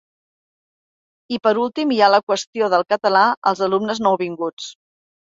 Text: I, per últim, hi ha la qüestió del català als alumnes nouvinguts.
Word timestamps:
I, 1.35 1.37
per 1.47 1.51
últim, 1.63 1.91
hi 1.95 1.99
ha 2.05 2.07
la 2.13 2.19
qüestió 2.31 2.69
del 2.75 2.85
català 2.93 3.21
als 3.51 3.61
alumnes 3.67 4.01
nouvinguts. 4.07 4.71